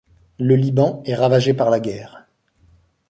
Le 0.39 0.55
Liban 0.55 1.03
est 1.05 1.13
ravagé 1.13 1.53
par 1.53 1.69
la 1.69 1.79
guerre. 1.79 2.25